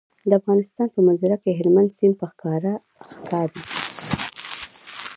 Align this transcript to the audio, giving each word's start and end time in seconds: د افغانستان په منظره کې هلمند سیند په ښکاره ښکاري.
د 0.29 0.31
افغانستان 0.39 0.87
په 0.95 0.99
منظره 1.07 1.37
کې 1.43 1.57
هلمند 1.59 1.95
سیند 1.97 2.15
په 2.21 2.25
ښکاره 2.31 2.73
ښکاري. 3.11 3.61